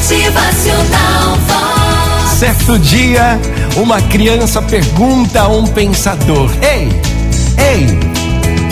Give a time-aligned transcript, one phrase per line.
[0.00, 2.38] Motivacional Vox.
[2.38, 3.38] Certo dia,
[3.76, 6.88] uma criança pergunta a um pensador: Ei,
[7.58, 7.86] ei,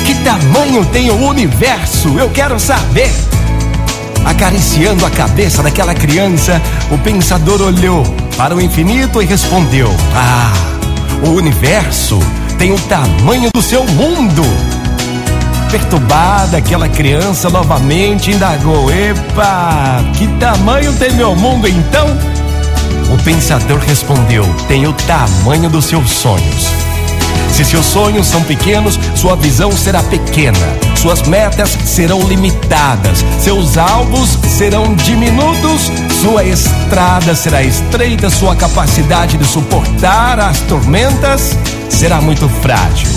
[0.06, 2.19] que tamanho tem o universo?
[2.19, 3.12] Eu quero saber.
[4.25, 8.02] Acariciando a cabeça daquela criança, o pensador olhou
[8.38, 10.50] para o infinito e respondeu: Ah,
[11.26, 12.18] o universo
[12.56, 14.42] tem o tamanho do seu mundo.
[15.71, 22.06] Perturbada, aquela criança novamente indagou: Epa, que tamanho tem meu mundo então?
[23.12, 26.69] O pensador respondeu: Tem o tamanho dos seus sonhos.
[27.52, 30.59] Se seus sonhos são pequenos, sua visão será pequena,
[30.97, 35.91] suas metas serão limitadas, seus alvos serão diminutos,
[36.23, 41.59] sua estrada será estreita, sua capacidade de suportar as tormentas
[41.91, 43.08] será muito frágil.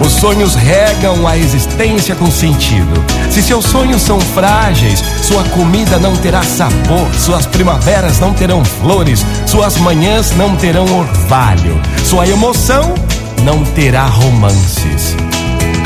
[0.00, 3.04] Os sonhos regam a existência com sentido.
[3.30, 9.24] Se seus sonhos são frágeis, sua comida não terá sabor, suas primaveras não terão flores,
[9.46, 12.94] suas manhãs não terão orvalho, sua emoção
[13.42, 15.16] não terá romances.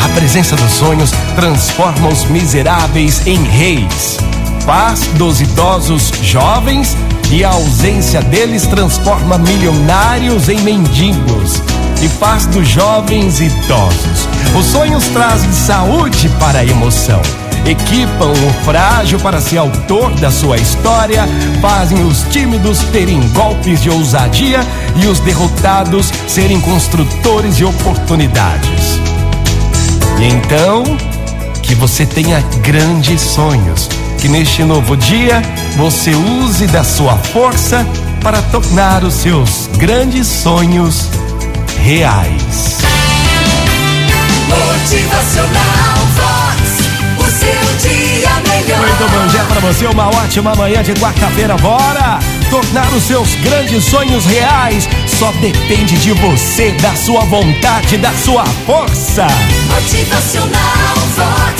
[0.04, 4.18] A presença dos sonhos transforma os miseráveis em reis.
[4.66, 6.96] Paz dos idosos jovens
[7.30, 11.62] e a ausência deles transforma milionários em mendigos
[12.02, 14.28] e paz dos jovens idosos.
[14.58, 17.20] Os sonhos trazem saúde para a emoção.
[17.66, 21.28] Equipam o frágil para ser autor da sua história,
[21.60, 24.60] fazem os tímidos terem golpes de ousadia
[24.96, 28.98] e os derrotados serem construtores de oportunidades.
[30.18, 30.84] E então,
[31.62, 35.42] que você tenha grandes sonhos, que neste novo dia
[35.76, 37.86] você use da sua força
[38.22, 41.08] para tornar os seus grandes sonhos
[41.80, 42.78] reais.
[44.48, 46.60] Motivacional Vox.
[47.18, 48.78] O seu dia melhor.
[48.78, 51.56] Muito bom dia para você, uma ótima manhã de quarta-feira.
[51.56, 52.18] Bora
[52.50, 54.88] tornar os seus grandes sonhos reais.
[55.06, 59.26] Só depende de você, da sua vontade, da sua força.
[59.68, 61.59] Motivacional Vox.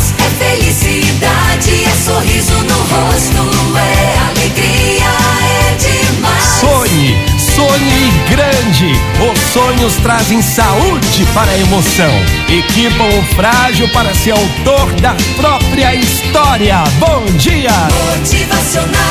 [9.53, 12.13] Sonhos trazem saúde para a emoção.
[12.49, 16.85] Equipam o frágil para ser autor da própria história.
[16.99, 17.71] Bom dia!
[18.17, 19.10] Motivacional.